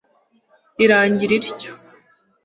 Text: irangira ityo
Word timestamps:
irangira 0.83 1.33
ityo 1.39 1.71